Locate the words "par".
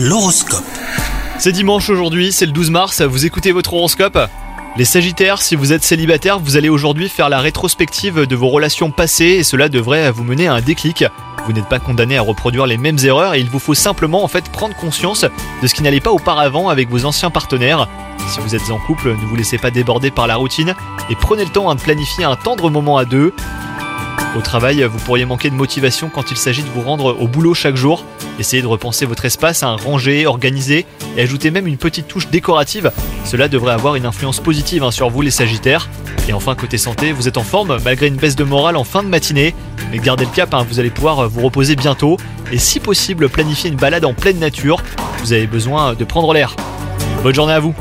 20.12-20.28